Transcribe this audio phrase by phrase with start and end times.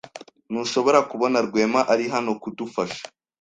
[0.51, 3.03] Ntushobora kubona Rwema ari hano kudufasha?